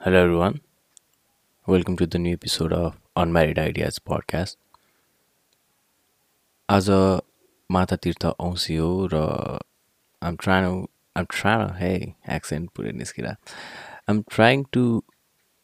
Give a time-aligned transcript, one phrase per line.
[0.00, 0.60] Hello, everyone.
[1.66, 4.56] Welcome to the new episode of Unmarried Ideas podcast.
[6.68, 6.90] आज
[7.70, 9.22] माता तीर्थ औँसी हो र
[10.22, 10.86] आम ट्राइन
[11.16, 11.92] आम ट्राइन है
[12.36, 13.34] एक्सेन्ट पुरै निस्किँदा
[14.10, 14.84] I'm trying to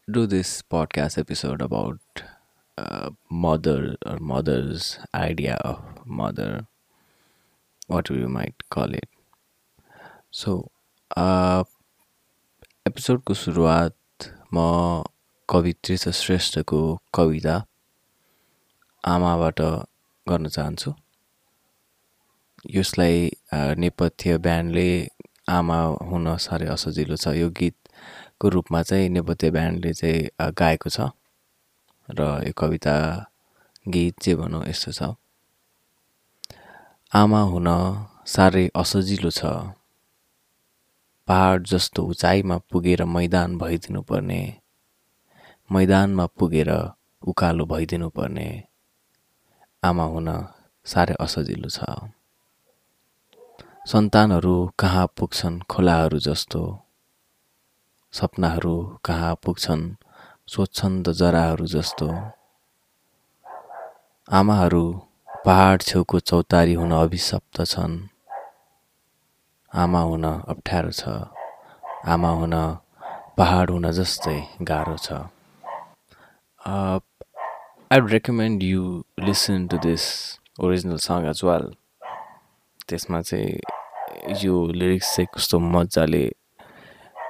[0.08, 2.24] do this podcast episode about
[3.46, 5.78] mother or mother's idea of
[6.20, 6.66] mother
[7.88, 9.08] whatever you might call it
[11.15, 11.63] Uh,
[12.87, 14.57] एपिसोडको सुरुवात म
[15.49, 16.79] कवि त्रिश श्रेष्ठको
[17.15, 17.55] कविता
[19.03, 19.59] आमाबाट
[20.27, 20.91] गर्न चाहन्छु।
[22.75, 23.15] यसलाई
[23.79, 24.89] नेपथ्य ब्यान्डले
[25.55, 31.15] आमा हुन साह्रै असजिलो छ। यो गीतको रूपमा चाहिँ नेपथ्य ब्यान्डले चाहिँ गाएको छ
[32.11, 32.95] र यो कविता
[33.87, 35.15] गीत जे भनौँ यस्तो छ।
[37.23, 37.71] आमा हुन
[38.35, 39.71] साह्रै असजिलो छ।
[41.27, 44.41] पहाड जस्तो उचाइमा पुगेर मैदान भइदिनु पर्ने
[45.71, 46.69] मैदानमा पुगेर
[47.27, 48.63] उकालो भइदिनु पर्ने
[49.83, 50.29] आमा हुन
[50.85, 51.79] साह्रै असजिलो छ।
[53.87, 56.61] सन्तानहरू कहाँ पुग्छन् खोलाहरू जस्तो?
[58.13, 59.83] सपनाहरू कहाँ पुग्छन्
[60.47, 62.07] सोध्छन् त जराहरू जस्तो?
[64.31, 64.85] आमाहरू
[65.45, 68.14] पहाड छेउको चौतारी हुन अभिशप्त छन्।
[69.75, 71.03] आमा हुन अप्ठ्यारो छ।
[72.07, 72.53] आमा हुन
[73.37, 75.07] पहाड हुन जस्तै गाह्रो छ।
[77.91, 78.83] I recommend you
[79.19, 80.03] listen to this
[80.63, 81.65] original song as well
[82.87, 83.51] त्यसमा चाहिँ
[84.43, 86.23] यो लिरिक्स चाहिँ कस्तो मजाले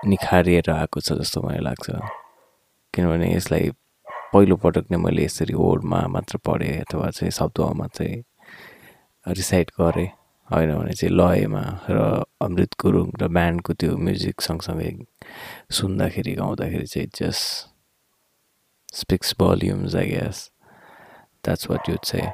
[0.06, 1.88] निखारिएर आएको छ जस्तो मलाई लाग्छ।
[2.94, 3.72] किनभने यसलाई
[4.34, 8.22] पहिलोपटक नै मैले यसरी वर्डमा मात्र पढेँ अथवा चाहिँ शब्दमा चाहिँ
[9.26, 10.10] रिसाइट गरेँ।
[10.50, 11.98] होइन भने चाहिँ लयमा र
[12.42, 14.92] अमृत गुरुङ र ब्यान्डको त्यो म्युजिक सँगसँगै
[15.72, 20.38] सुन्दाखेरि गाउँदाखेरि चाहिँ just speaks volumes I guess
[21.44, 22.30] that's what you चाहिँ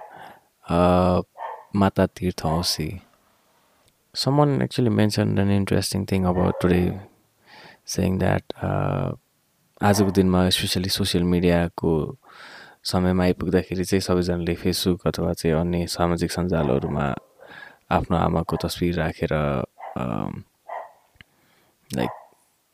[1.76, 2.90] माता तीर्थ औँसी
[4.62, 7.00] actually mentioned an interesting thing about today
[7.86, 9.12] saying that uh,
[9.82, 11.92] आजको दिनमा स्पेसली सोसियल मिडियाको
[12.84, 17.06] समयमा आइपुग्दाखेरि चाहिँ सबैजनाले फेसबुक अथवा चाहिँ अन्य सामाजिक सञ्जालहरूमा
[17.92, 19.34] आफ्नो आमाको तस्विर राखेर
[21.90, 22.12] लाइक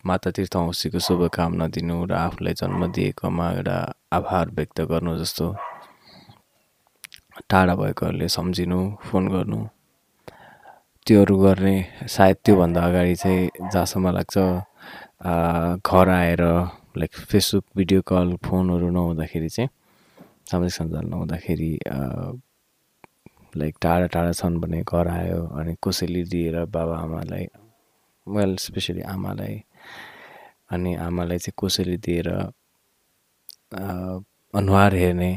[0.06, 3.78] माता तीर्थ औँसीको शुभकामना दिनु र आफूलाई जन्म दिएकोमा एउटा
[4.14, 5.46] आभार व्यक्त गर्नु जस्तो
[7.50, 9.60] टाढा भएकोहरूले सम्झिनु फोन गर्नु।
[11.08, 11.76] त्योहरू गर्ने
[12.16, 14.38] सायद त्योभन्दा अगाडि चाहिँ जहाँसम्म लाग्छ
[15.82, 16.42] घर आएर
[17.00, 19.70] लाइक फेसबुक भिडियो कल फोनहरू नहुँदाखेरि चाहिँ
[20.52, 21.72] सामाजिक सञ्जाल नहुँदाखेरि
[23.59, 27.45] लाइक टाढा टाढा छन् भने घर आयो अनि कोसेली दिएर बाबा आमालाई
[28.28, 29.56] वेल स्पेसली आमालाई
[30.73, 32.28] अनि आमालाई चाहिँ कोसेली दिएर
[34.59, 35.31] अनुहार हेर्ने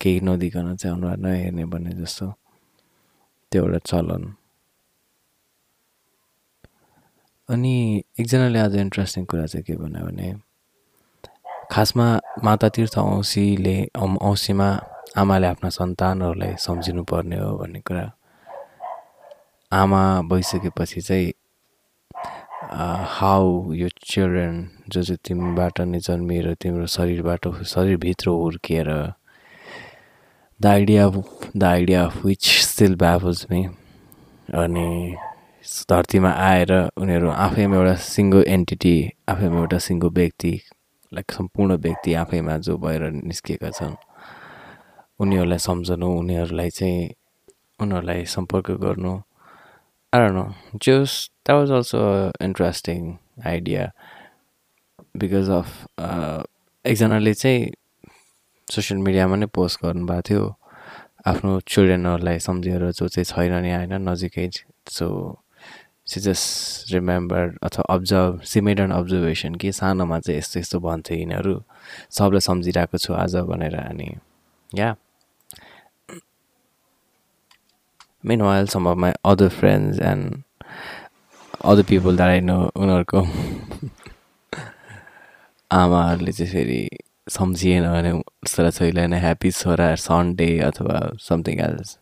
[0.00, 2.26] केही नदिकन चाहिँ अनुहार नहेर्ने भन्ने जस्तो
[3.52, 4.22] त्यो एउटा चलन.
[7.48, 7.74] अनि
[8.20, 10.28] एकजनाले आज इन्ट्रेस्टिङ कुरा चाहिँ के भन्यो भने
[11.72, 12.06] खासमा
[12.44, 14.68] माता तीर्थ औँसीले औँसीमा
[15.16, 18.04] आमाले आफ्ना सन्तानहरूलाई सम्झिनु पर्ने हो भन्ने कुरा
[19.72, 21.32] आमा भइसकेपछि चाहिँ
[23.16, 24.56] हाउ यो चिल्ड्रेन
[24.88, 28.90] जो चाहिँ तिमीबाट नै जन्मिएर तिम्रो शरीरबाट शरीरभित्र हुर्किएर
[30.60, 31.08] the idea
[31.56, 33.64] the idea of which still baffles me
[34.54, 34.88] अनि
[35.90, 38.96] धरतीमा आएर उनीहरू आफैमा एउटा सिङ्गो एन्टिटी
[39.28, 40.52] आफैमा एउटा सिङ्गो व्यक्ति
[41.12, 43.96] लाइक सम्पूर्ण व्यक्ति आफैमा जो भएर निस्किएका छन्।
[45.20, 47.08] उनीहरूलाई सम्झनु उनीहरूलाई चाहिँ
[47.80, 49.12] उनीहरूलाई सम्पर्क गर्नु।
[50.12, 50.44] I know
[50.84, 51.12] just
[51.46, 52.00] that was also
[52.44, 53.00] interesting
[53.46, 53.84] idea
[55.16, 55.68] because of
[56.84, 57.72] एकजनाले चाहिँ
[58.68, 60.44] सोसियल मिडियामा नै पोस्ट गर्नुभएको थियो।
[61.26, 64.48] आफ्नो चिल्ड्रेनहरूलाई सम्झेर जो चाहिँ छैन नि होइन नजिकै
[64.90, 65.06] सो
[66.06, 71.54] सी जस्ट रिमेम्बर अथवा अब्जर्भ सी मेड अब्जर्भेसन कि सानोमा चाहिँ यस्तो यस्तो भन्थ्यो यिनीहरू।
[72.10, 74.08] सबलाई सम्झिरहेको छु आज भनेर अनि
[74.72, 74.94] या
[78.24, 80.42] Meanwhile, some of my other friends and
[81.64, 83.20] other people that I know उनीहरूको
[85.72, 86.80] आमाहरूले चाहिँ फेरि
[87.36, 88.12] सम्झिएन भने
[88.48, 90.98] छोरा छोरीलाई नै ह्याप्पी छोरा सन्डे अथवा
[91.28, 91.96] समथिङ एल्स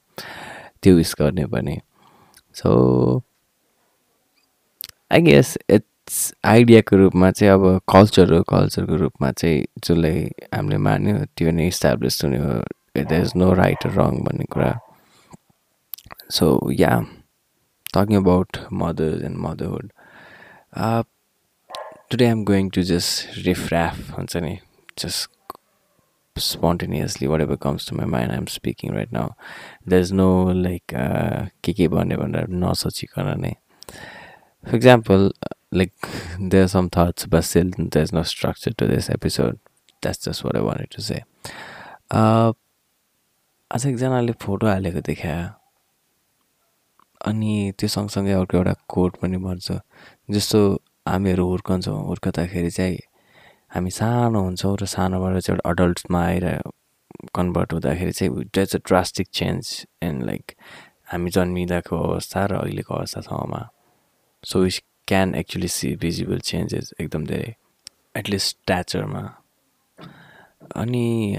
[0.82, 1.76] त्यो विस गर्ने पनि।
[2.60, 2.70] सो
[5.12, 10.18] आई गेस इट्स आइडियाको रूपमा चाहिँ अब कल्चर हो कल्चरको रूपमा चाहिँ जसलाई
[10.54, 12.52] हामीले मान्यो त्यो नै इस्टाब्लिस हुने हो।
[12.96, 14.70] There is no right wrong भन्ने कुरा।
[16.30, 17.04] So yeah
[17.96, 19.92] talking about mothers and motherhood
[20.72, 21.02] uh,
[22.10, 23.70] today i'm going to just riff
[24.16, 24.58] हुन्छ नि
[24.98, 25.28] just
[26.36, 29.36] spontaneously whatever comes to my mind i'm speaking right now
[29.86, 30.28] there's no
[30.66, 33.54] like uh, के के भन्ने भनेर नसोचिकन नै
[34.64, 35.30] for example
[35.72, 35.92] like
[36.50, 39.58] there are some thoughts but still there's no structure to this episode
[40.02, 41.24] that's just what i wanted to say
[42.10, 42.52] uh,
[43.74, 45.63] आज एकजनाले photo हालेको देखायो
[47.24, 49.78] अनि त्यो सँगसँगै अर्को एउटा कोट पनि भन्छ।
[50.30, 50.58] जस्तो
[51.08, 52.98] हामीहरू हुर्कन्छौँ हुर्कँदाखेरि चाहिँ
[53.74, 56.46] हामी सानो हुन्छौँ र सानोबाट चाहिँ एउटा अडल्टमा आएर
[57.34, 60.52] कन्भर्ट हुँदाखेरि चाहिँ that's a drastic change and like
[61.12, 63.62] हामी जन्मिँदाको अवस्था र अहिलेको अवस्थासम्ममा।
[64.44, 67.54] So which can actually see visible changes एकदम धेरै
[68.16, 69.22] एटलिस्ट स्ट्याचरमा
[70.76, 71.38] अनि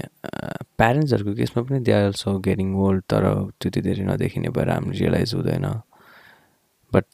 [0.78, 3.24] प्यारेन्ट्सहरूको केसमा पनि they are also getting old तर
[3.60, 5.66] त्यति धेरै नदेखिने भएर हामी रियलाइज हुँदैन।
[6.92, 7.04] बट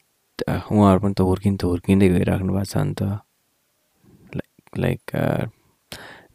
[0.49, 3.03] उहाँहरू पनि त हुर्किन त हुर्किँदै गइराख्नु भएको छ नि त
[4.37, 5.01] like like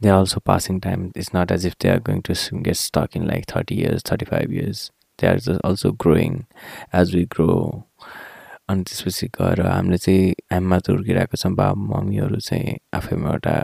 [0.02, 3.16] they are also passing time it's not as if they are going to get stuck
[3.16, 6.42] in like thirty years thirty five years they are also growing
[6.94, 7.54] as we grow
[8.68, 13.56] अनि त्यसपछि गएर हामीले चाहिँ हामी मात्र हुर्किरहेको छौँ बाबा मम्मीहरू चाहिँ आफैमा एउटा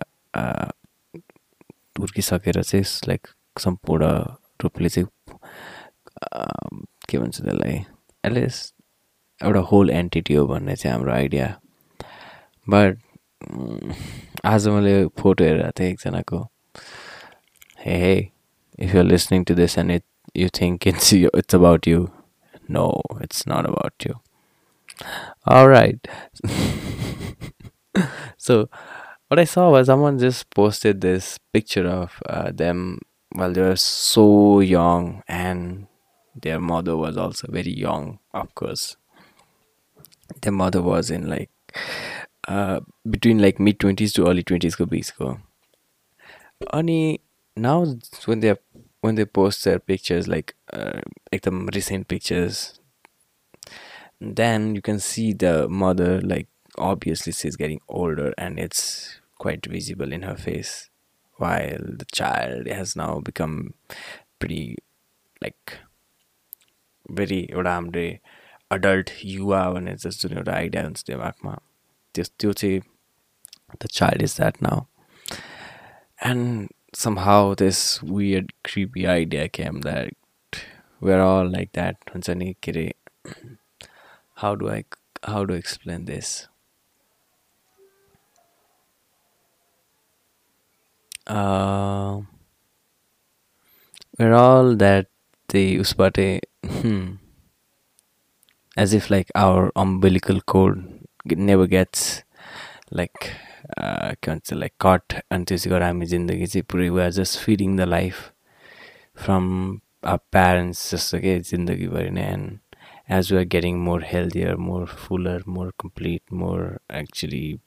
[2.01, 3.29] हुर्किसकेर चाहिँ लाइक
[3.61, 4.07] सम्पूर्ण
[4.63, 5.09] रूपले चाहिँ
[7.09, 7.75] के भन्छ त्यसलाई
[8.25, 8.75] एटलिस्ट
[9.45, 11.47] एउटा होल एन्टिटी हो भन्ने चाहिँ हाम्रो आइडिया।
[12.67, 12.99] बट
[14.45, 16.39] आज मैले फोटो हेरेर थिएँ एकजनाको।
[17.85, 18.15] Hey hey
[18.79, 20.05] if you're listening to this and it
[20.37, 22.09] you think it's you it's about you
[22.71, 22.87] know
[23.23, 24.15] it's not about you
[25.69, 26.09] right
[28.39, 28.65] so
[29.29, 33.01] what I saw was someone just posted this picture of uh, them
[33.33, 35.87] while they were so young, and
[36.41, 38.97] their mother was also very young, of course.
[40.43, 41.51] Their mother was in like
[42.49, 45.39] uh, between like mid 20s to early 20s ko beach ko.
[46.73, 47.21] Ani
[47.57, 47.87] now
[48.27, 48.55] when they
[49.01, 51.01] when they post their pictures like uh,
[51.31, 52.81] like the recent pictures
[54.21, 60.12] then you can see the mother like obviously she's getting older and it's quite visible
[60.14, 60.90] in her face
[61.38, 63.74] while the child has now become
[64.40, 64.78] pretty
[65.42, 65.78] like
[67.20, 68.08] very एउटा हाम्रो
[68.72, 71.54] adult युवा भने जस्तो जुन एउटा idea हुन्छ दिमागमा
[72.16, 72.82] त्यस त्यो चाहिँ
[73.84, 74.84] the child is that now
[76.32, 80.10] and somehow this weird creepy idea came that
[81.00, 82.92] we're all like that हुन्छ नि के अरे
[84.44, 84.84] how do I
[85.34, 86.32] how to explain this
[91.27, 92.21] uh,
[94.19, 95.07] all that
[95.49, 97.15] the usbate hmm,
[98.77, 100.85] as if like our umbilical cord
[101.25, 102.23] never gets
[102.91, 103.33] like
[103.77, 107.77] uh, can't say like caught until you got zindagi चाहिँ पुरै we are just feeding
[107.77, 108.33] the life
[109.15, 112.61] from our parents just okay जिन्दगीभरि नै and
[113.09, 117.61] as we are getting more healthier more fuller more complete more actually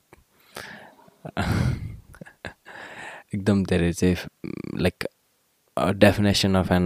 [3.34, 4.16] एकदम धेरै चाहिँ
[4.82, 5.08] like
[5.78, 6.86] definition of an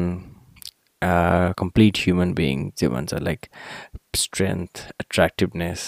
[1.58, 3.46] complete human being चाहिँ भन्छ like
[4.16, 5.84] strength एट्र्याक्टिभनेस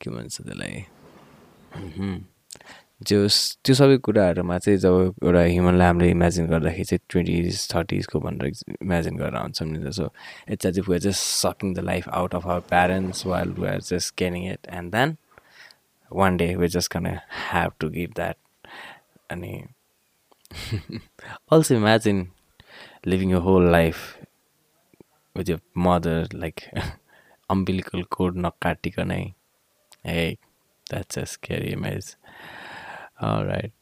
[0.00, 0.84] के भन्छ त्यसलाई?
[3.08, 3.18] जो
[3.64, 9.16] त्यो सबै कुराहरूमा चाहिँ जब एउटा ह्युमनलाई हामीले इमेजिन गर्दाखेरि चाहिँ ट्वेन्टिज थर्टिजको भनेर इमेजिन
[9.16, 10.12] गरेर आउँछौँ नि so
[10.52, 13.68] it's as if we are just sucking the life out of our parents while we
[13.68, 15.16] are just gaining it and then
[16.10, 18.36] one day we're just gonna have to give that
[19.30, 19.68] any
[21.48, 22.32] also imagine
[23.04, 24.18] living your whole life
[25.34, 26.68] with your mother like
[27.48, 29.34] umbilical cord nakatikane
[30.02, 30.38] hey
[30.90, 32.16] that's a scary image
[33.20, 33.72] all right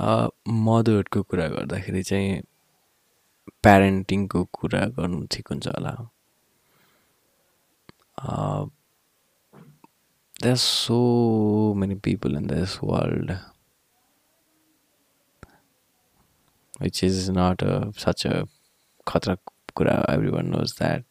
[0.00, 2.42] मदरहुडको कुरा गर्दाखेरि चाहिँ
[3.62, 5.92] प्यारेन्टिङको कुरा गर्नु ठिक हुन्छ होला
[10.41, 13.37] there's so many people in this world
[16.79, 18.47] which is not a, such a
[19.05, 19.37] khatra
[19.75, 21.03] kura everyone knows that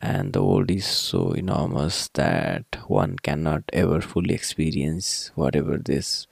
[0.00, 6.26] and the world is so enormous that one cannot ever fully experience whatever this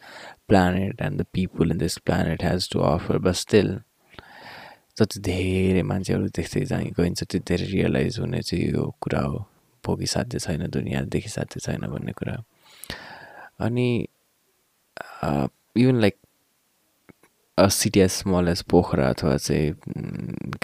[0.48, 3.80] planet and the people in this planet has to offer but still
[5.00, 9.38] जति धेरै मान्छेहरू देख्दै जाँ गइन्छ त्यति धेरै realise हुने चाहिँ यो कुरा हो
[9.85, 12.35] भोगी साध्य छैन दुनियाँदेखि साध्य छैन भन्ने कुरा
[13.59, 13.87] अनि
[15.75, 16.15] even like
[17.57, 19.71] city as small as Pokhara अथवा चाहिँ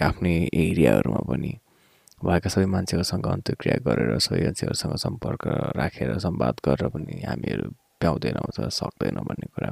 [0.01, 1.51] आफ्नै एरियाहरूमा पनि
[2.21, 5.47] भएका सबै मान्छेहरूसँग अन्तक्रिया गरेर सबै मान्छेहरूसँग सम्पर्क
[5.77, 7.69] राखेर संवाद गरेर पनि हामीहरू
[8.01, 9.71] भ्याउँदैनौँ अथवा सक्दैनौँ भन्ने कुरा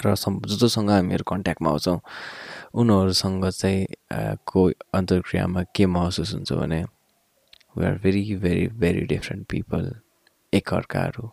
[0.00, 1.98] र सम् जोसँग हामीहरू कन्ट्याक्टमा आउँछौँ
[2.74, 3.86] उनीहरूसँग चाहिँ
[4.46, 4.60] को
[4.94, 6.84] अन्तर्क्रियामा के महसुस हुन्छ भने
[7.76, 9.92] we are very very very different people
[10.52, 11.26] एकअर्काहरू।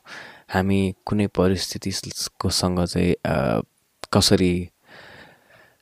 [0.53, 3.13] हामी कुनै परिस्थितिकोसँग चाहिँ
[4.13, 4.53] कसरी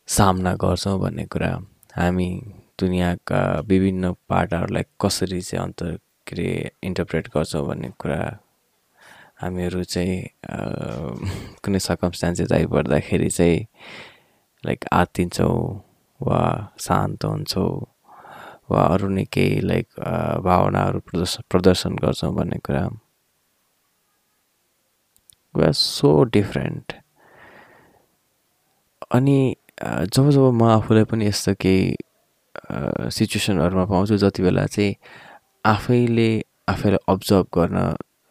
[0.07, 1.51] सामना गर्छौँ भन्ने कुरा
[1.97, 2.29] हामी
[2.79, 5.83] दुनियाँका विभिन्न पाटाहरूलाई कसरी चाहिँ अन्त
[6.27, 8.21] के अरे इन्टरप्रेट गर्छौँ भन्ने कुरा
[9.41, 10.17] हामीहरू चाहिँ
[11.63, 13.59] कुनै सर्कमस्टान्सेस आइपर्दाखेरि चाहिँ
[14.63, 15.57] लाइक आत्तिन्छौँ
[16.19, 16.41] वा
[16.79, 17.69] शान्त हुन्छौँ।
[18.69, 19.87] वा अरू नै केही लाइक
[20.43, 22.83] भावनाहरू प्रदर्शन प्रदर्शन गर्छौँ भन्ने कुरा।
[25.55, 26.93] वी सो डिफ्रेन्ट
[29.15, 29.37] अनि
[30.13, 31.95] जब जब म आफूलाई पनि यस्तो केही
[33.17, 34.95] सिचुएसनहरूमा पाउँछु जति बेला चाहिँ
[35.65, 36.29] आफैले
[36.69, 37.77] आफैलाई अब्जर्भ गर्न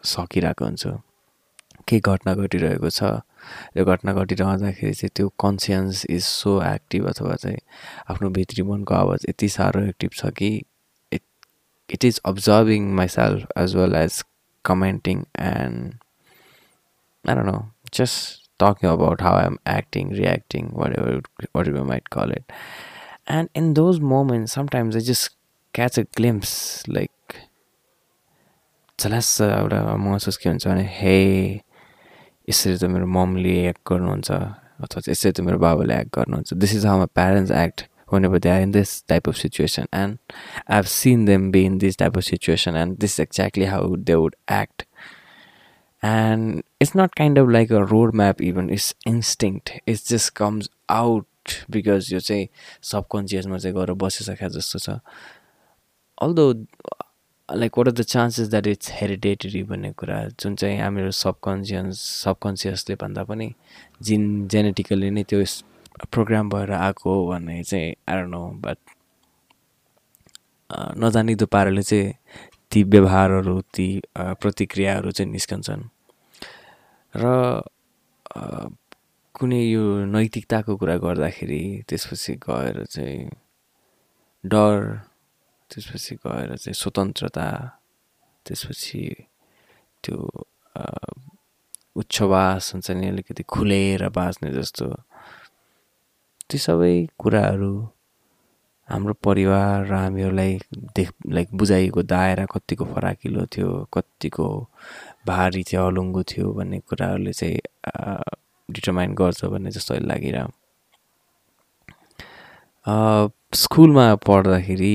[0.05, 0.91] सकिरहेको हुन्छु।
[1.89, 3.01] केही घटना घटिरहेको छ।
[3.77, 7.59] यो घटना घटिरहँदाखेरि चाहिँ त्यो कन्सियन्स इज सो एक्टिभ अथवा चाहिँ
[8.11, 10.51] आफ्नो भित्री मनको आवाज यति साह्रो एक्टिभ छ कि
[11.13, 11.23] it
[11.91, 14.23] it is observing myself as well as
[14.65, 15.95] commenting and
[17.29, 17.63] I don't know
[17.95, 21.21] just talking about how I'm acting, reacting, whatever
[21.53, 22.53] whatever you might call it.
[23.27, 25.31] And in those moments, sometimes I just
[25.75, 27.13] catch a glimpse, like
[28.99, 31.61] झलास एउटा महसुस के हुन्छ भने हे
[32.49, 36.87] यसरी त मेरो मम्मीले एक्ट गर्नुहुन्छ अथवा यसरी त मेरो बाबाले एक्ट गर्नुहुन्छ। This is
[36.87, 40.19] how my parents act whenever they are in this type of situation and
[40.71, 44.15] I have seen them be in this type of situation and this exactly how they
[44.15, 44.83] would act
[46.03, 50.71] and it's not kind of like a road map even it's instinct it's just comes
[50.91, 51.27] out
[51.71, 52.47] because यो चाहिँ
[52.93, 54.99] सब कन्सियसमा चाहिँ गएर बसिसक्यो जस्तो छ।
[56.19, 56.53] Although
[57.55, 62.95] like what are the chances that it's hereditary भन्ने कुरा जुन चाहिँ हामीहरू सबकन्सियस सबकन्सियसले
[62.95, 63.55] भन्दा पनि
[64.03, 65.45] जिन जेनेटिकली नै त्यो
[66.11, 68.79] प्रोग्राम भएर आएको हो भन्ने चाहिँ आएर नो बट
[70.99, 72.13] नजानिदो पाराले चाहिँ
[72.73, 75.83] ती व्यवहारहरू ती प्रतिक्रियाहरू चाहिँ निस्कन्छन्।
[77.15, 77.63] र
[79.35, 83.31] कुनै यो नैतिकताको कुरा गर्दाखेरि त्यसपछि गएर चाहिँ
[84.45, 85.06] डर
[85.71, 87.49] त्यसपछि गएर चाहिँ स्वतन्त्रता
[88.47, 89.03] त्यसपछि
[90.05, 90.17] त्यो
[92.01, 94.87] उच्छ्वास हुन्छ नि अलिकति खुलेर बाँच्ने जस्तो।
[96.51, 97.73] ती सबै कुराहरू
[98.89, 100.53] हाम्रो परिवार र हामीहरूलाई
[100.97, 104.47] देख लाइक बुझाइएको दायरा कतिको फराकिलो थियो कतिको
[105.27, 107.59] भारी थियो अलुङ्गो थियो भन्ने कुराहरूले चाहिँ
[108.69, 110.47] डिटरमाइन गर्छ भन्ने जस्तो लागिरह
[113.63, 114.95] स्कुलमा पढ्दाखेरि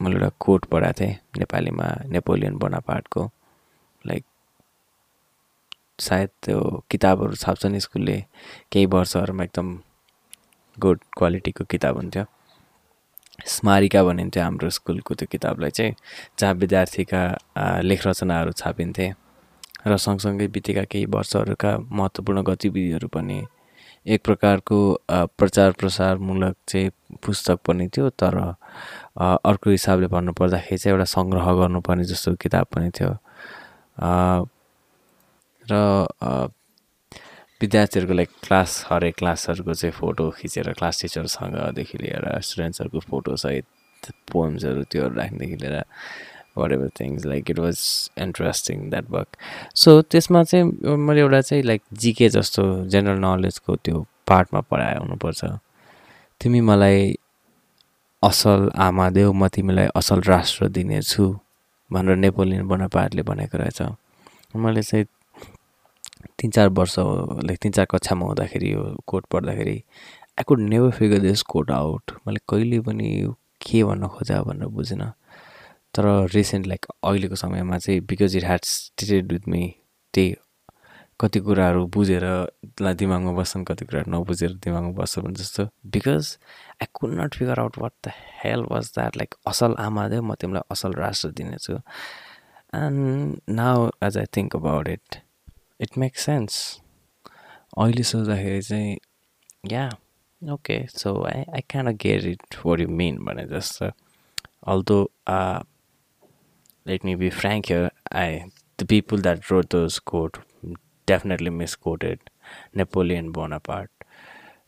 [0.00, 3.22] मैले एउटा कोट पढाएको थिएँ नेपालीमा नेपोलियन बोनापार्टको।
[4.04, 4.24] लाइक
[6.00, 6.58] सायद त्यो
[6.90, 8.16] किताबहरू छाप्छन् स्कुलले
[8.72, 9.68] केही वर्षहरूमा एकदम
[10.76, 12.24] गुड क्वालिटीको किताब हुन्थ्यो।
[13.46, 15.94] स्मारिका भनिन्थ्यो हाम्रो स्कुलको त्यो किताबलाई चाहिँ
[16.38, 17.22] जहाँ विद्यार्थीका
[17.82, 19.06] लेख रचनाहरू छापिन्थे।
[19.86, 23.38] र सँगसँगै बितेका केही वर्षहरूका महत्त्वपूर्ण गतिविधिहरू पनि
[24.06, 24.78] एक प्रकारको
[25.10, 26.90] प्रचार प्रसारमूलक चाहिँ
[27.26, 28.36] पुस्तक पनि थियो तर
[29.18, 33.12] अर्को हिसाबले भन्नुपर्दाखेरि चाहिँ एउटा सङ्ग्रह गर्नुपर्ने जस्तो किताब पनि थियो।
[35.62, 35.74] र
[37.60, 45.14] विद्यार्थीहरूको लाइक क्लास हरेक क्लासहरूको चाहिँ फोटो खिचेर क्लास टिचरसँगदेखि लिएर स्टुडेन्ट्सहरूको फोटोसहित पोएम्सहरू त्योहरू
[45.14, 45.82] राख्नेदेखि लिएर
[46.64, 47.78] ever things like it was
[48.18, 49.36] interesting that work
[49.74, 55.44] so त्यसमा चाहिँ मैले एउटा चाहिँ लाइक जिके जस्तो जेनरल नलेजको त्यो पार्टमा पढाए हुनुपर्छ।
[56.40, 57.14] तिमी मलाई
[58.22, 61.24] असल आमा देऊ म तिमीलाई असल राष्ट्र दिनेछु
[61.90, 63.82] भनेर नेपोलियन बोनापार्टले भनेको रहेछ।
[64.56, 65.04] मैले चाहिँ
[66.38, 66.94] तिन चार वर्ष
[67.46, 69.76] लाइक तिन चार कक्षामा हुँदाखेरि यो कोट पढ्दाखेरि
[70.38, 73.08] I could never figure this quote out मैले कहिले पनि
[73.62, 75.12] के भन्न खोजा भनेर बुझिनँ।
[75.96, 79.62] तर रिसेन्ट लाइक अहिलेको समयमा चाहिँ because it had stated with me
[80.14, 80.34] त्यही
[81.20, 82.24] कति कुराहरू बुझेर
[82.80, 86.36] दिमागमा बस्छन् कति कुराहरू नबुझेर दिमागमा बस्छ भने जस्तो। Because
[86.82, 88.10] I could not figure out what the
[88.42, 91.74] hell was that like असल आमा दे म तिमीलाई असल राष्ट्र दिनेछु।
[92.74, 95.16] And now as I think about it
[95.80, 96.58] it makes sense
[97.78, 98.96] अहिले सोच्दाखेरि चाहिँ
[99.72, 99.88] yeah
[100.42, 103.90] okay so I I can get it for you man भने जस्तो।
[104.66, 104.98] Although
[106.86, 107.90] let me be frank here.
[108.12, 108.44] I
[108.78, 110.38] the people that wrote those quote
[111.08, 112.18] definitely misquoted
[112.76, 114.04] Napoleon Bonaparte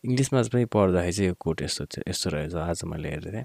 [0.05, 3.45] इङ्ग्लिसमा पनि पढ्दाखेरि चाहिँ यो कोट यस्तो यस्तो रहेछ आज मैले हेरेको थिएँ।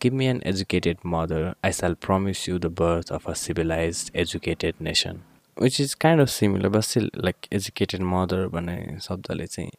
[0.00, 4.74] Give me an educated mother I shall promise you the birth of a civilise educated
[4.88, 5.22] nation
[5.56, 9.70] which is kind of similar but still like educated mother भन्ने शब्दले चाहिँ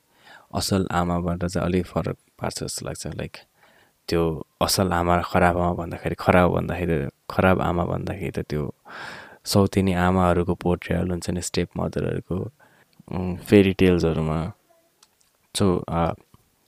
[0.62, 3.38] असल आमाबाट चाहिँ अलिक फरक पार्छ जस्तो लाग्छ। लाइक
[4.09, 4.24] त्यो
[4.62, 6.97] असल आमा खराब आमा भन्दाखेरि खराब भन्दाखेरि
[7.29, 8.63] खराब आमा भन्दाखेरि त त्यो
[9.53, 12.38] सौतेनी आमाहरूको पोर्ट्रेयल हुन्छ नि स्टेप मदरहरूको
[13.50, 14.39] fairy टेल्सहरूमा
[15.55, 15.65] so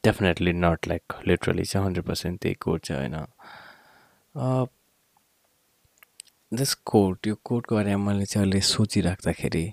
[0.03, 4.67] definitely not like literally चाहिँ हन्ड्रेड पर्सेन्ट त्यही कोट चाहिँ होइन।
[6.57, 9.65] दिस कोट यो कोटको बारेमा मैले चाहिँ अहिले सोचिराख्दाखेरि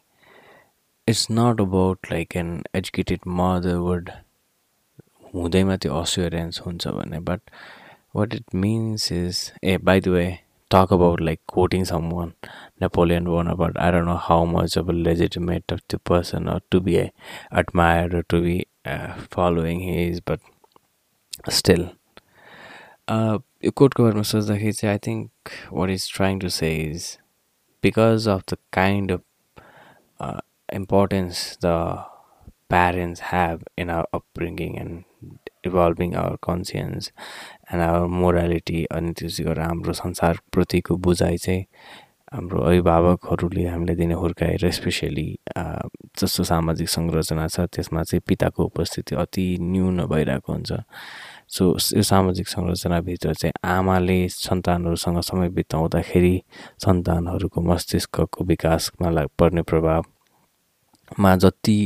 [1.08, 4.10] it's not about like an educated mother would
[5.34, 7.40] हुँदैमा त्यो अस्योरेन्स हुन्छ भने but
[8.16, 10.26] what it means is a by the way
[10.70, 12.34] talk about like quoting someone
[12.80, 16.80] napoleon bonaparte i don't know how much of a legitimate of the person or to
[16.80, 17.10] be
[17.52, 20.40] admired or to be uh, following he is but
[21.48, 21.92] still.
[23.08, 25.30] Uh you quote go says that he i think
[25.70, 27.18] what he's trying to say is
[27.80, 29.22] because of the kind of
[30.20, 30.40] uh,
[30.72, 32.04] importance the
[32.68, 35.04] parents have in our upbringing and
[35.68, 37.12] evolving our conscience
[37.72, 41.64] and our morality अनि त्यसै गरेर हाम्रो संसारप्रतिको बुझाइ चाहिँ
[42.32, 45.28] हाम्रो अभिभावकहरूले हामीले दिने हुर्काएर स्पेसियली
[46.20, 50.72] जस्तो सामाजिक संरचना छ त्यसमा चाहिँ पिताको उपस्थिति अति न्यून भइरहेको हुन्छ।
[51.48, 51.64] सो
[51.96, 56.34] यो सामाजिक संरचनाभित्र चाहिँ आमाले सन्तानहरूसँग समय बिताउँदाखेरि
[56.84, 61.78] सन्तानहरूको मस्तिष्कको विकासमा पर्ने प्रभावमा जति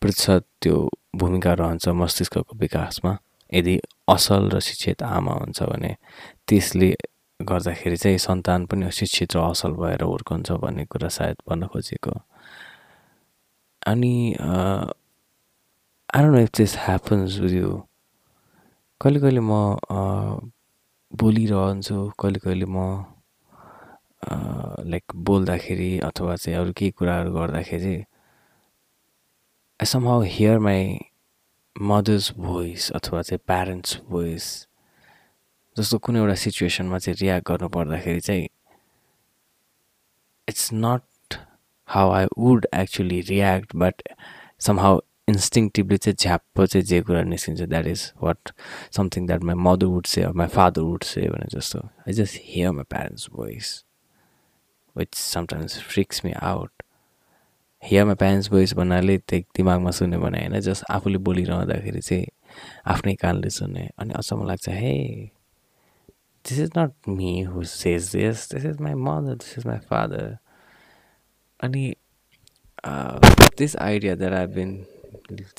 [0.00, 0.76] प्रतिशत त्यो
[1.20, 3.12] भूमिका रहन्छ मस्तिष्कको विकासमा।
[3.52, 5.92] यदि असल र शिक्षित आमा हुन्छ भने
[6.48, 6.90] त्यसले
[7.40, 12.14] गर्दाखेरि चाहिँ सन्तान पनि शिक्षित र असल भएर हुर्कन्छ भन्ने कुरा सायद भन्न खोजेको।
[13.90, 14.14] अनि
[16.30, 17.70] no if this happens with you
[19.00, 19.52] कहिले कहिले म
[21.12, 22.78] बोलिरहन्छु कहिले कहिले म
[24.90, 27.96] लाइक बोल्दाखेरि अथवा चाहिँ अरू केही कुराहरू गर्दाखेरि
[29.80, 30.98] I somehow hear my
[31.76, 34.46] mother's voice अथवा चाहिँ प्यारेन्ट्स भोइस
[35.76, 38.48] जस्तो कुनै एउटा सिचुएसनमा चाहिँ रियाक्ट गर्नु पर्दाखेरि चाहिँ
[40.48, 41.36] it's not
[41.88, 44.02] how I would actually react but
[44.80, 48.52] somehow instinctively चाहिँ झ्याप्प चाहिँ जे कुरा निस्किन्छ that is what
[48.96, 52.70] something that my mother would say my father would say भने जस्तो। I just hear
[52.70, 53.72] my parents voice
[54.96, 56.79] which sometimes freaks me out
[57.82, 62.26] हियरमा parents voice भन्नाले त्यही दिमागमा सुन्ने भने होइन जस्ट आफूले बोलिरहँदाखेरि चाहिँ
[62.92, 64.94] आफ्नै कानले सुन्ने। अनि अचम्म लाग्छ hey
[66.44, 70.36] this is not me who says this this is my mother this is my father
[71.60, 71.84] अनि
[73.58, 74.70] this idea that I been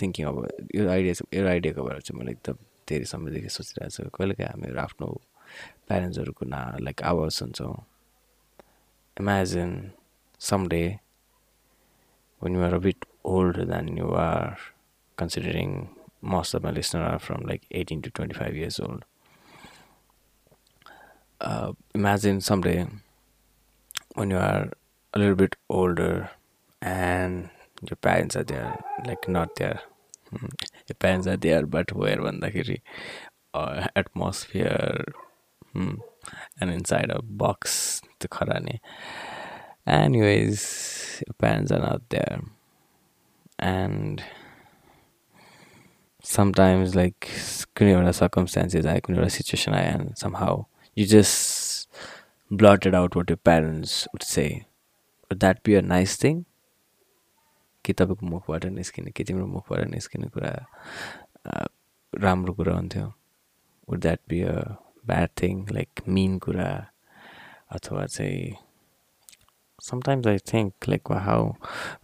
[0.01, 2.57] thinking अब यो आइडिया यो आइडियाको बारेमा चाहिँ मैले एकदम
[2.89, 5.07] धेरै समयदेखि सोचिरहेको छु। कहिलेकाहीँ हामीहरू आफ्नो
[5.87, 7.75] प्यारेन्ट्सहरूको ना लाइक आवाज सुन्छौँ।
[9.17, 9.71] Imagine
[10.41, 10.83] someday
[12.41, 14.57] when you are a bit older than you are,
[15.15, 15.89] considering
[16.21, 19.05] most of my listeners are from like 18 to 25 years old.
[21.39, 22.87] Uh, imagine someday
[24.15, 24.71] when you are
[25.13, 26.31] a little bit older
[26.81, 27.49] and
[27.87, 29.81] your parents are there, like not there.
[30.87, 32.85] Your parents are there, but where When the
[33.95, 35.03] atmosphere
[35.73, 35.95] hmm,
[36.59, 38.79] and inside a box, the karani.
[39.91, 40.61] Anyways
[41.27, 42.41] your parents are not there
[43.59, 44.23] and
[46.23, 47.27] sometimes like
[47.77, 50.53] कुनै एउटा circumstances आयो कुनै एउटा situation आयो and somehow
[50.97, 51.89] you just
[52.51, 54.47] blurted out what your parents would say
[55.29, 56.39] would that be a nice thing
[57.85, 60.53] कि तपाईँको मुखबाट निस्किने कि तिम्रो मुखबाट निस्किने कुरा
[62.13, 63.05] राम्रो कुरा हुन्थ्यो
[63.89, 64.57] would that be a
[65.07, 66.69] bad thing like mean कुरा
[67.77, 68.70] अथवा चाहिँ
[69.81, 71.51] sometimes I think like how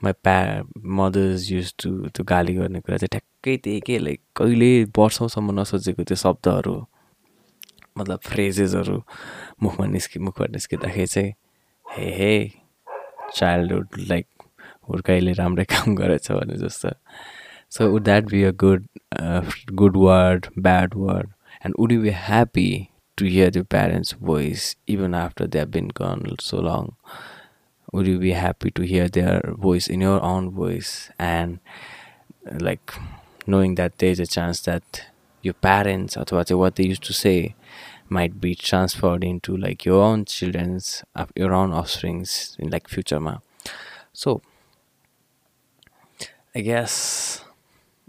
[0.03, 0.63] my प्या
[0.99, 6.03] मदर्स युज टु त्यो गाली गर्ने कुरा चाहिँ ठ्याक्कै त्यही के लाइक कहिले वर्षौँसम्म नसोचेको
[6.03, 6.75] त्यो शब्दहरू
[7.97, 9.01] मतलब फ्रेजेसहरू
[9.63, 11.33] मुखमा निस्कि मुखबाट निस्किँदाखेरि चाहिँ
[11.85, 12.33] हे हे
[13.35, 14.27] चाइल्डहुड लाइक
[14.89, 16.89] हुर्काइले राम्रै काम गरेछ भने जस्तो।
[17.71, 18.85] So would that be a good
[19.73, 21.31] good word bad word
[21.65, 22.69] and would you be happy
[23.17, 26.89] to hear your parents voice even after they have been gone so long
[27.93, 31.59] would you be happy to hear their voice in your own voice and
[32.59, 32.93] like
[33.45, 35.07] knowing that there's a chance that
[35.41, 36.25] your parents or
[36.57, 37.55] what they used to say
[38.09, 41.03] might be transferred into like your own children's
[41.35, 43.37] your own offsprings in like future ma
[44.13, 44.41] so
[46.55, 47.43] i guess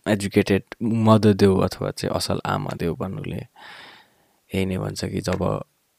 [0.07, 3.41] educated mother देऊ अथवा चाहिँ असल आमा देऊ भन्नुले
[4.55, 5.43] यही नै भन्छ कि जब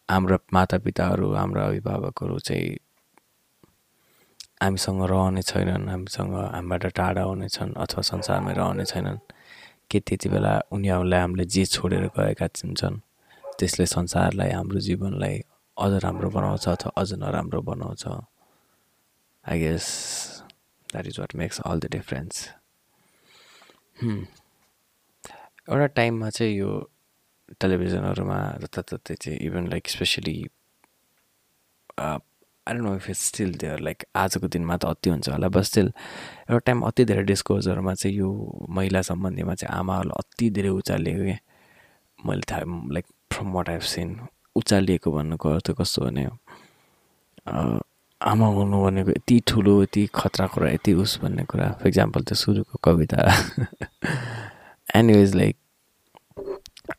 [0.10, 2.78] हाम्रा मातापिताहरू हाम्रा अभिभावकहरू चाहिँ
[4.62, 9.20] हामीसँग रहने छैनन् हामीसँग हामीबाट टाढा हुनेछन् अथवा संसारमै रहने छैनन्
[9.92, 12.98] के त्यति बेला उनीहरूलाई हामीले जे छोडेर गएका हुन्छन्
[13.60, 15.36] त्यसले संसारलाई हाम्रो जीवनलाई
[15.78, 18.04] अझ राम्रो बनाउँछ अथवा अझ नराम्रो बनाउँछ।
[19.46, 19.86] I guess
[20.90, 22.48] that is what makes all the difference
[25.72, 26.70] एउटा टाइममा चाहिँ यो
[27.62, 30.38] टेलिभिजनहरूमा जताततै चाहिँ even like especially
[32.70, 35.62] I don't know if it's still there like आजको दिनमा त अति हुन्छ होला बट
[35.62, 35.88] स्टिल
[36.50, 38.30] एउटा टाइम अति धेरै डिस्कोजहरूमा चाहिँ यो
[38.70, 41.38] महिला सम्बन्धीमा चाहिँ आमाहरूलाई अति धेरै उचालिएको क्या
[42.26, 44.20] मैले थाहा like from what I've seen
[44.56, 46.28] उचालिएको भन्नुको अर्थ कस्तो भने
[48.22, 52.36] आमा हुनु भनेको यति ठुलो यति खतरा कुरा यति उस भन्ने कुरा। फर इक्जाम्पल त्यो
[52.36, 53.32] सुरुको कविता।
[54.96, 55.58] एनिवेज लाइक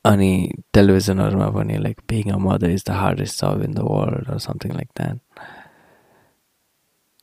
[0.05, 4.73] अनि टेलिभिजनहरूमा पनि like being a mother is the hardest job in the world something
[4.73, 5.21] like that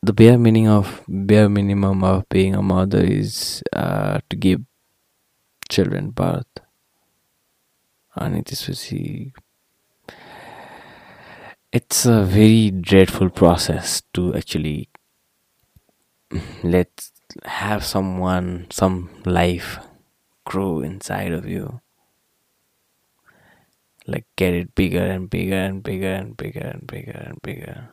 [0.02, 4.62] the bare meaning of bare minimum of being a mother is uh, to give
[5.70, 6.46] children birth.
[8.16, 8.64] And it is
[11.72, 14.90] it's a very dreadful process to actually
[16.64, 17.10] let
[17.46, 19.80] have someone some life
[20.46, 21.82] grow inside of you.
[24.08, 27.90] Like get it bigger and bigger and bigger and bigger and bigger and bigger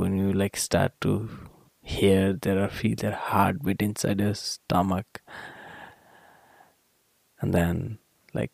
[0.00, 1.28] when you like start to
[1.80, 5.22] hear there or feel their heartbeat inside your stomach
[7.40, 7.98] and then
[8.34, 8.52] like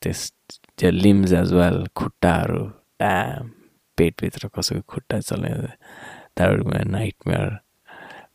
[0.00, 0.32] this
[0.80, 2.62] your limbs as well खुट्टाहरू
[3.02, 3.50] dam
[3.98, 5.52] पेटभित्र कसैको खुट्टा चल्ने
[6.36, 7.60] that would be a nightmare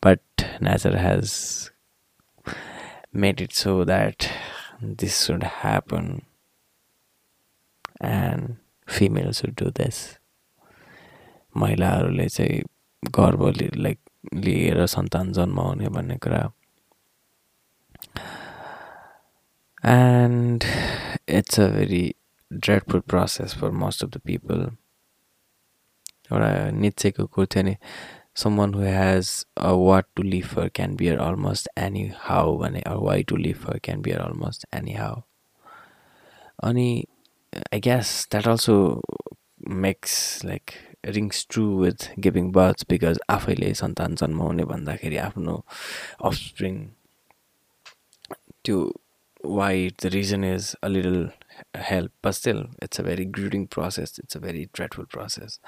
[0.02, 0.22] but
[0.62, 1.72] nature has
[3.12, 4.30] made it so that
[5.02, 6.26] this should happen
[8.00, 10.20] and females should do this
[11.57, 12.63] महिलाहरूले चाहिँ
[13.17, 13.99] गर्व like
[14.35, 16.43] लिएर सन्तान जन्माउने भन्ने कुरा।
[19.85, 20.65] And
[21.29, 22.05] it's a very
[22.51, 24.61] dreadful process for most of the people
[26.33, 27.77] एउटा निचेको कुरो थियो नि
[28.59, 33.23] someone who has a what to live for can bear almost any how भने why
[33.29, 35.21] to live for can bear almost any how
[36.69, 36.89] अनि
[37.73, 38.77] I guess that also
[39.87, 40.71] makes like
[41.05, 45.55] rings true with giving birth because आफैले सन्तान जन्माउने भन्दाखेरि आफ्नो
[46.31, 46.79] offspring
[48.65, 48.79] त्यो
[49.61, 51.21] why the reason is a little
[51.91, 55.59] help but still it's a very gruelling process it's a very dreadful process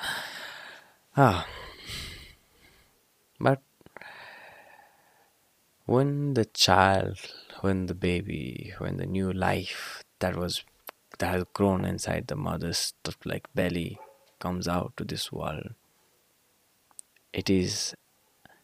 [3.40, 3.58] but
[5.86, 7.18] when the child,
[7.60, 10.64] when the baby, when the new life that was
[11.18, 12.94] that has grown inside the mother's
[13.24, 13.98] like belly
[14.44, 15.68] comes out to this world,
[17.34, 17.94] it is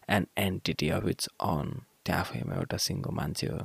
[0.08, 1.68] an entity of its own.
[2.04, 3.60] त्यहाँ आफैमा एउटा सिङ्गो मान्छे हो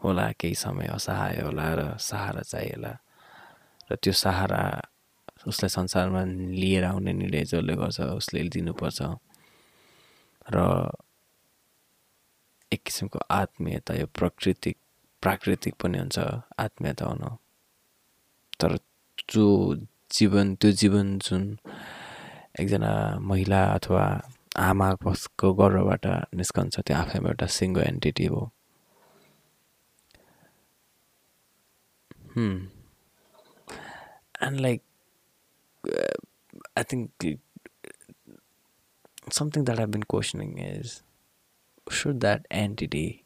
[0.00, 2.92] होला केही समय असहाय होला र सहारा चाहिएला
[3.90, 4.62] र त्यो सहारा
[5.48, 6.22] उसलाई संसारमा
[6.60, 9.00] लिएर आउने निर्णय जसले गर्छ उसले दिनुपर्छ
[10.54, 10.58] र
[12.72, 14.76] एक किसिमको आत्मीयता यो प्राकृतिक
[15.22, 16.18] प्राकृतिक पनि हुन्छ
[16.64, 17.24] आत्मीयता हुन
[18.60, 18.76] तर
[19.28, 19.46] जो
[20.18, 21.44] जीवन त्यो जीवन जुन
[22.60, 22.92] एकजना
[23.30, 24.04] महिला अथवा
[24.68, 26.06] आमाको गर्वबाट
[26.40, 28.42] निस्कन्छ त्यो आफैमा एउटा सिङ्गो एन्टिटी हो
[34.46, 34.82] and like
[36.78, 37.38] I think
[39.66, 41.02] that I've been questioning is
[41.90, 43.24] should that entity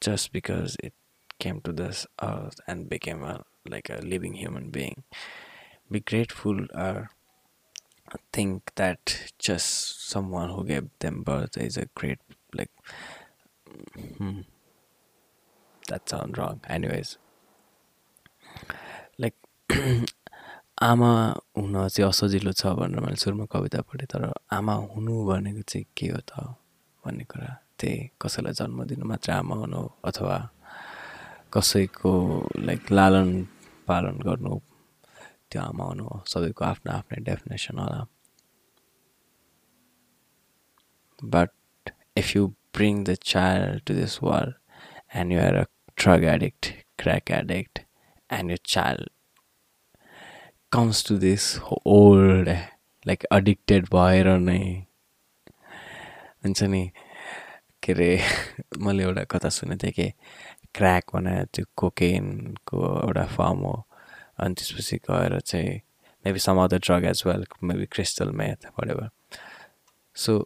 [0.00, 0.94] just because it
[1.38, 5.04] came to this earth and became a like a living human being
[5.90, 7.10] be grateful or
[8.32, 12.18] think that just someone who gave them birth is a great
[12.52, 12.70] like
[14.18, 14.40] hmm,
[15.88, 17.16] that sounds wrong anyways
[19.18, 19.36] like
[20.82, 21.10] आमा
[21.56, 24.22] हुन चाहिँ असजिलो छ भनेर मैले सुरुमा कविता पढेँ तर
[24.58, 26.32] आमा हुनु भनेको चाहिँ के हो त
[27.04, 30.36] भन्ने कुरा त्यही कसैलाई जन्म दिनु मात्र आमा हुनु अथवा
[31.54, 32.12] कसैको
[32.66, 33.28] लाइक लालन
[33.86, 34.58] पालन गर्नु
[35.54, 37.98] त्यो आमा हुनु हो सबैको आफ्नो आफ्नै डेफिनेसन होला
[41.34, 42.46] but if you
[42.78, 44.54] bring the child to this world
[45.20, 45.64] and you are a
[46.02, 47.78] drug addict crack addict
[48.38, 49.10] and you child
[50.72, 51.44] comes to this
[51.86, 52.48] world
[53.06, 54.60] like addicted भएर नै
[56.44, 56.82] हुन्छ नि
[57.82, 58.10] के अरे
[58.84, 60.10] मैले एउटा कथा सुनेको थिएँ कि
[60.74, 63.74] क्र्याक भने त्यो कोकेनको एउटा फर्म हो।
[64.38, 65.80] अनि त्यसपछि गएर चाहिँ
[66.26, 69.08] maybe some other drug as well maybe crystal meth भरेर
[70.16, 70.38] सो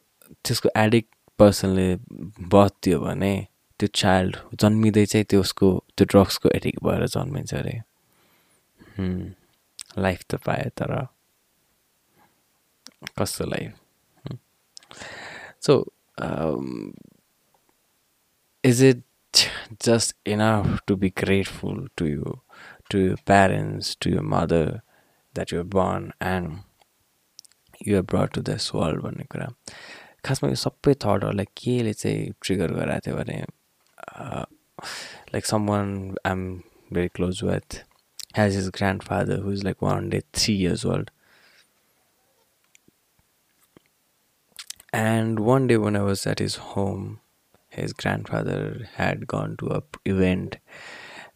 [0.45, 1.89] त्यसको एडिक्ट पर्सनले
[2.55, 3.35] बत्यो भने
[3.81, 7.81] त्यो चाइल्ड जन्मिँदै चाहिँ त्यो उसको त्यो ड्रग्सको एडिक्ट भएर जन्मिन्छ अरे।
[9.99, 10.95] लाइफ त पायो तर
[13.19, 13.71] कस्तो life
[15.67, 15.75] so
[18.65, 19.03] is it
[19.85, 22.41] just enough to be grateful to you,
[22.90, 24.84] to your parents, to your mother
[25.34, 26.60] that you were born and
[27.80, 29.48] you are brought to this world भन्ने कुरा
[30.26, 33.40] खासमा यो सबै थटहरूलाई केले चाहिँ ट्रिगर गराएको थियो भने
[35.34, 35.90] like someone
[36.26, 36.46] I'm
[36.94, 37.84] very close with
[38.34, 41.12] has his grandfather who is like one day three years old.
[44.92, 47.20] And one day when I was at his home,
[47.70, 50.58] his grandfather had gone to a event.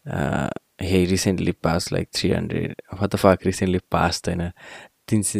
[0.08, 4.51] Uh, recently passed like 300 what the fuck recently passed होइन?
[5.07, 5.39] तिन सय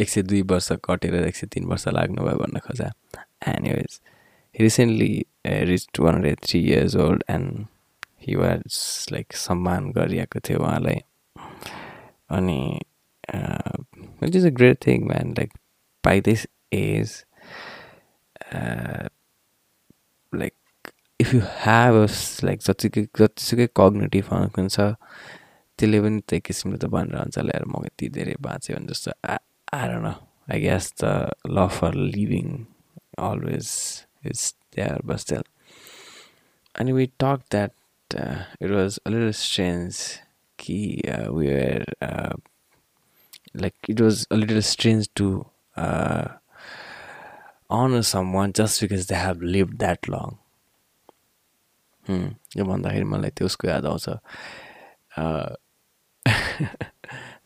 [0.00, 2.92] एक सय दुई वर्ष कटेर एक सय तिन वर्ष लाग्नुभयो भन्न खोजा।
[3.48, 4.00] Anyways
[4.54, 7.66] recently reached one hundred three years old and
[8.26, 11.00] he was like सम्मान गरिएको थियो उहाँलाई।
[12.38, 12.80] अनि
[14.24, 15.52] it is a great thing man like
[16.04, 17.24] by this age
[20.32, 20.54] like
[21.22, 22.06] if you have a
[22.48, 24.88] like जतिकै जतिसुकै कग्नेटिभ फङ्सन छ
[25.78, 30.14] त्यसले पनि त्यही किसिमले त भनिरहन्छ ल्याएर म यति धेरै बाँच्यो भने जस्तो आएर न
[30.52, 31.12] I guess the
[31.56, 32.48] love for living
[33.30, 33.68] always
[34.32, 34.40] is
[34.76, 35.44] there बस टेल
[36.74, 37.72] अनि we talk that
[38.62, 40.04] it was a little strange
[40.58, 41.48] कि we
[43.88, 46.28] it was a little strange to uh,
[47.68, 50.38] honor someone just because they have lived that long.
[52.56, 54.08] यो भन्दाखेरि मलाई त्यो उसको याद आउँछ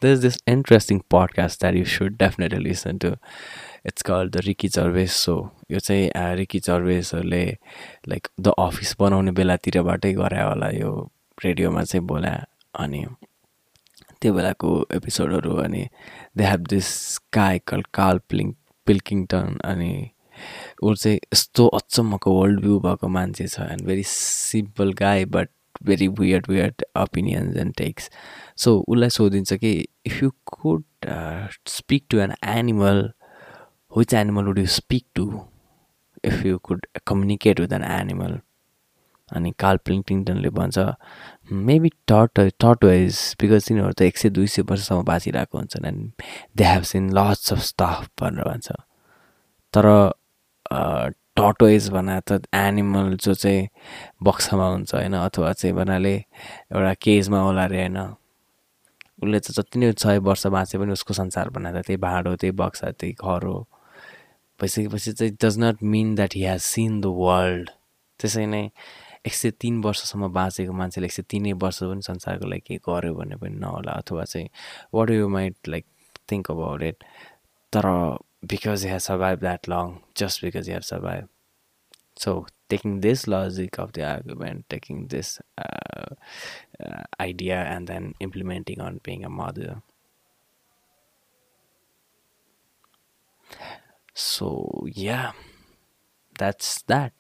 [0.01, 3.17] there is this interesting podcast that you should definitely listen to.
[3.85, 5.35] It's called the Ricky Gervais so
[5.71, 7.45] यो चाहिँ Ricky चर्वेसहरूले
[8.09, 10.91] लाइक द अफिस बनाउने बेलातिरबाटै गरायो होला यो
[11.45, 12.33] रेडियोमा चाहिँ बोला
[12.79, 13.05] अनि
[14.21, 15.87] त्यो बेलाको एपिसोडहरू अनि
[16.37, 16.89] they have this
[17.35, 18.53] guy call Karl प्लिङ
[18.87, 19.93] Pilkington अनि
[20.83, 25.51] ऊ चाहिँ यस्तो अचम्मको वर्ल्ड भ्यू भएको मान्छे छ and very simple guy but
[25.83, 28.11] very weird weird opinions and takes
[28.57, 29.73] so उसलाई सोधिन्छ कि
[30.07, 30.85] if you could
[31.69, 33.11] speak to an animal
[33.97, 35.29] which animal would you speak to
[36.25, 38.39] if you could communicate with an animal
[39.33, 40.79] अनि Karl प्लिङटिङटनले भन्छ
[41.69, 46.23] maybe टट टटवाइज because तिनीहरू त एक सय दुई सय वर्षसम्म बाँचिरहेको हुन्छन् and
[46.57, 48.73] they have seen lots of stuff भनेर भन्छ।
[49.75, 49.87] तर
[51.37, 53.69] टटवाइज भना त एनिमल जो चाहिँ
[54.23, 57.99] बक्सामा हुन्छ होइन अथवा चाहिँ भन्नाले एउटा केजमा होला अरे होइन।
[59.23, 62.91] उसले त जति नै सय वर्ष बाँचे पनि उसको संसार बनाएर त्यही भाँडो त्यही बक्सा
[62.91, 63.59] त्यही घर हो।
[64.61, 67.71] भइसकेपछि चाहिँ does not mean that he has seen the world
[68.21, 68.71] त्यसै नै
[69.27, 73.15] एक सय तिन वर्षसम्म बाँचेको मान्छेले एक सय तिनै वर्ष पनि संसारको लागि केही गर्यो
[73.15, 74.49] भने पनि नहोला अथवा चाहिँ
[74.95, 75.87] what you might like
[76.31, 77.05] think about it
[77.73, 77.87] तर
[78.46, 81.28] Because you have survive that long just because you have survive
[82.22, 86.14] so taking this logic of the argument, taking this uh,
[86.84, 89.82] uh, idea, and then implementing on being a mother.
[94.14, 95.32] So, yeah,
[96.38, 97.14] that's that.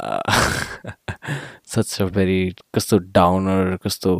[0.00, 0.20] Uh,
[1.62, 4.12] such a very कस्तो downer कस्तो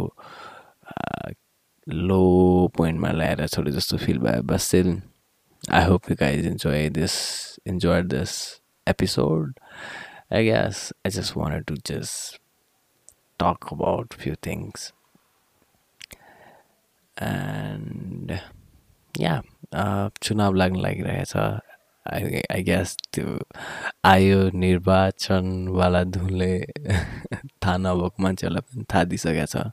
[1.88, 2.22] low
[2.76, 5.00] पोइन्टमा ल्याएर छोडे जस्तो feel भयो बस still
[5.63, 7.13] I hope you guys enjoy this
[7.67, 8.37] enjoy this
[8.87, 9.59] episode.
[10.31, 12.39] I guess i just wanted to just
[13.39, 14.93] talk about few things.
[17.17, 18.39] And
[19.15, 19.41] yeah
[19.73, 23.37] uh, चुनाव लाग्न लागिरहेछ आई आई गेस त्यो
[24.05, 26.53] आयो निर्वाचनवाला धुनले
[27.63, 29.65] थाहा नभएको मान्छेहरूलाई पनि थाहा दिइसकेको छ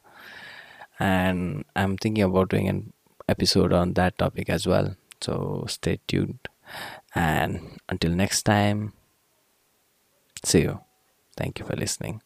[1.07, 2.85] and I am thinking about doing an
[3.29, 4.95] episode on that topic as well.
[5.21, 6.49] So stay tuned.
[7.15, 8.93] And until next time,
[10.45, 10.81] see you.
[11.37, 12.23] Thank you for listening.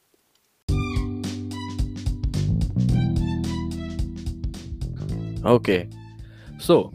[5.42, 5.88] Okay,
[6.58, 6.92] so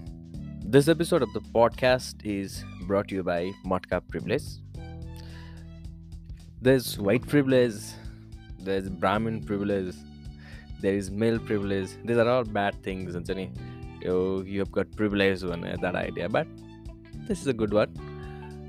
[0.64, 4.44] this episode of the podcast is brought to you by Motka Privilege.
[6.62, 7.74] There's white privilege,
[8.60, 9.96] there's Brahmin privilege,
[10.80, 11.90] there is male privilege.
[12.04, 13.52] These are all bad things, Anthony
[14.05, 16.47] You, you have got privilege one that idea, but
[17.29, 17.95] this is a good one.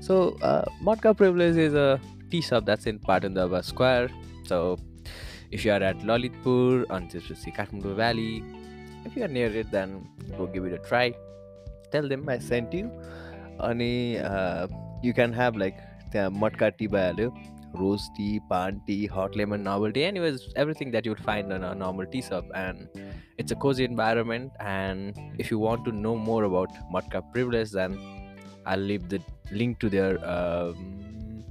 [0.00, 2.00] So, uh, Motka Privilege is a
[2.30, 4.10] tea shop that's in Patandava Square.
[4.44, 4.78] So,
[5.50, 8.44] if you are at Lalitpur, on Kathmandu Valley,
[9.04, 11.14] if you are near it, then go give it a try.
[11.90, 12.90] Tell them I sent you.
[13.60, 14.16] अनि
[15.04, 15.74] you can have like
[16.12, 17.28] त्यहाँ मटका T भइहाल्यो
[17.80, 21.62] rose tea paan tea hot lemon normal tea and was everything that you'd find on
[21.62, 22.98] a normal tea shop and
[23.37, 27.99] it's a cozy environment, and if you want to know more about Mudcup Privilege, then
[28.65, 29.21] I'll leave the
[29.51, 31.45] link to their um,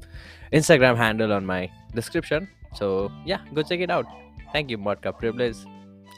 [0.53, 2.49] Instagram handle on my description.
[2.75, 4.07] So yeah, go check it out.
[4.53, 5.57] Thank you, Mudcup Privilege.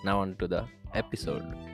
[0.04, 1.67] Now on to the episode.